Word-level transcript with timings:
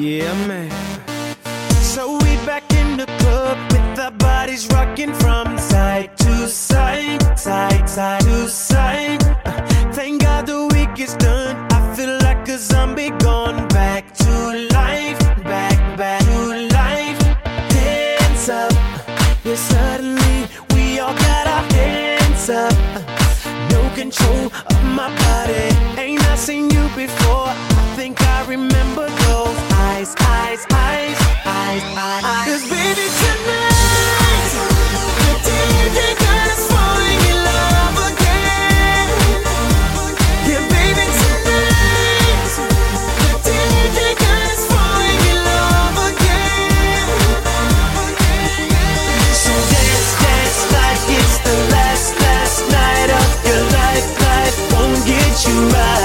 Yeah, 0.00 0.32
man. 0.46 0.70
So 1.82 2.16
we 2.16 2.34
back 2.46 2.64
in 2.72 2.96
the 2.96 3.04
club 3.04 3.58
with 3.70 3.98
our 3.98 4.10
bodies 4.10 4.66
rocking 4.68 5.12
from 5.12 5.58
side 5.58 6.16
to 6.16 6.48
side, 6.48 7.38
side, 7.38 7.86
side 7.86 8.22
to 8.22 8.48
side. 8.48 9.22
Uh, 9.44 9.92
thank 9.92 10.22
God 10.22 10.46
the 10.46 10.68
week 10.72 10.98
is 10.98 11.14
done. 11.16 11.54
I 11.70 11.94
feel 11.94 12.16
like 12.22 12.48
a 12.48 12.56
zombie 12.56 13.10
gone 13.10 13.68
back 13.68 14.14
to 14.14 14.68
life, 14.72 15.18
back, 15.44 15.98
back 15.98 16.22
to 16.22 16.68
life. 16.72 17.20
Hands 17.70 18.48
up, 18.48 18.72
yeah, 19.44 19.54
suddenly 19.54 20.48
we 20.72 20.98
all 20.98 21.12
got 21.12 21.46
our 21.46 21.74
hands 21.74 22.48
up. 22.48 22.72
Uh, 22.96 23.68
no 23.68 23.94
control 23.94 24.46
of 24.46 24.82
my 24.96 25.14
body. 25.24 26.00
Ain't 26.00 26.24
I 26.24 26.36
seen 26.36 26.70
you 26.70 26.88
before? 26.96 27.52
Eyes, 30.18 30.66
eyes, 30.72 31.18
eyes, 31.46 31.82
eyes, 31.84 32.24
eyes. 32.24 32.46
Cause 32.48 32.64
baby 32.70 33.06
tonight, 33.20 34.50
the 35.20 35.32
DJ 35.46 35.98
got 36.18 36.48
us 36.50 36.62
falling 36.70 37.22
in 37.30 37.38
love 37.48 37.96
again. 38.10 39.08
Yeah, 40.48 40.62
baby 40.74 41.04
tonight, 41.20 42.52
the 43.46 43.54
DJ 43.68 43.98
got 44.22 44.42
us 44.50 44.62
falling 44.70 45.22
in 45.30 45.38
love 45.48 45.96
again. 46.10 47.06
So 49.42 49.52
dance, 49.72 50.10
dance 50.22 50.60
like 50.74 51.04
it's 51.18 51.36
the 51.46 51.56
last, 51.74 52.08
last 52.20 52.58
night 52.70 53.10
of 53.20 53.30
your 53.46 53.62
life. 53.78 54.06
Life 54.26 54.58
won't 54.72 55.00
get 55.06 55.34
you 55.46 55.56
right. 55.68 55.99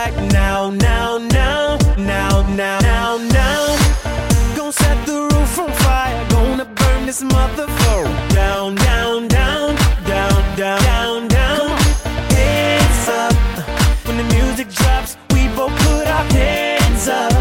Right 0.00 0.32
now, 0.32 0.70
now, 0.70 1.18
now, 1.18 1.76
now, 1.98 2.42
now, 2.62 2.80
now, 2.80 3.18
now. 3.38 3.62
Gonna 4.56 4.72
set 4.72 4.98
the 5.06 5.18
roof 5.32 5.58
on 5.58 5.72
fire. 5.84 6.18
Gonna 6.30 6.64
burn 6.80 7.02
this 7.06 7.22
motherfucker 7.22 8.06
down, 8.40 8.76
down, 8.76 9.28
down, 9.28 9.76
down, 10.12 10.38
down, 10.56 10.80
down, 10.90 11.28
down. 11.38 11.68
Hands 12.38 13.08
up. 13.22 13.36
When 14.06 14.16
the 14.22 14.28
music 14.36 14.68
drops, 14.80 15.10
we 15.34 15.42
both 15.58 15.74
put 15.86 16.06
our 16.16 16.26
hands 16.40 17.06
up. 17.22 17.34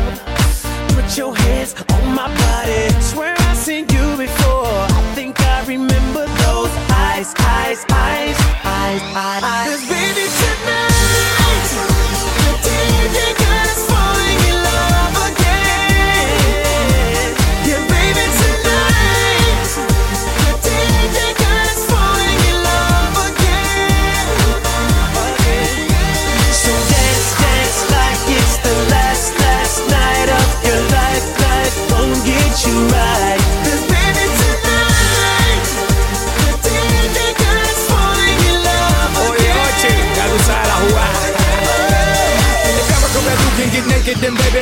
Put 0.96 1.08
your 1.18 1.34
hands 1.44 1.72
on 1.96 2.04
my 2.20 2.28
body. 2.44 2.84
Swear 3.12 3.36
I've 3.48 3.58
seen 3.68 3.86
you 3.96 4.06
before. 4.26 4.76
I 4.98 5.02
think 5.16 5.34
I 5.56 5.58
remember 5.66 6.24
those 6.44 6.74
eyes, 7.06 7.30
eyes, 7.38 7.38
eyes, 7.40 7.86
eyes, 7.90 8.19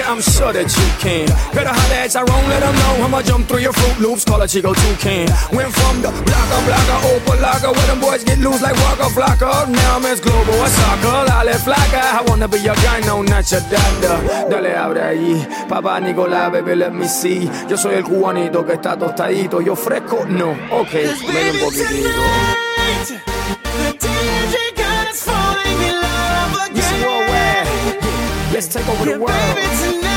I'm 0.07 0.21
sure 0.21 0.53
that 0.53 0.71
you 0.71 0.87
can. 1.03 1.27
Better 1.53 1.69
holler 1.69 1.99
at 1.99 2.11
Tyrone, 2.11 2.47
let 2.49 2.63
'em 2.63 2.75
know 2.75 3.05
I'ma 3.05 3.21
jump 3.21 3.47
through 3.47 3.59
your 3.59 3.73
Fruit 3.73 3.99
Loops, 3.99 4.23
call 4.23 4.41
a 4.41 4.47
Chico 4.47 4.73
Toucan. 4.73 5.27
Went 5.51 5.73
from 5.75 6.01
the 6.01 6.11
blocker, 6.25 6.61
blocker, 6.65 6.99
open 7.11 7.41
locker, 7.41 7.71
where 7.75 7.87
them 7.87 7.99
boys 7.99 8.23
get 8.23 8.39
loose 8.39 8.61
like 8.61 8.77
Waka 8.83 9.09
Flocka. 9.15 9.67
Now 9.67 9.97
I'm 9.97 10.05
as 10.05 10.21
global 10.21 10.63
as 10.63 10.71
soccer, 10.71 11.25
dale 11.27 11.55
flaca. 11.59 12.01
I 12.19 12.21
wanna 12.27 12.47
be 12.47 12.59
your 12.59 12.75
guy, 12.75 13.01
no, 13.01 13.21
not 13.21 13.51
your 13.51 13.61
dada. 13.69 14.13
Dale, 14.49 14.77
abre 14.77 15.01
ahí, 15.01 15.47
papá 15.67 15.99
Nicolás, 15.99 16.51
baby, 16.51 16.75
let 16.75 16.93
me 16.93 17.07
see. 17.07 17.49
Yo 17.67 17.75
soy 17.77 17.95
el 17.95 18.03
cubanito 18.03 18.65
que 18.65 18.73
está 18.73 18.97
tostadito, 18.97 19.61
yo 19.61 19.75
fresco, 19.75 20.25
no. 20.27 20.51
Ok, 20.71 20.93
ven 20.93 21.55
un 21.55 21.59
poquitito. 21.59 23.26
Take 28.77 28.89
over 28.89 29.05
the 29.05 29.19
world. 29.19 30.16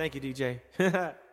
Thank 0.00 0.14
you, 0.14 0.22
DJ. 0.22 1.14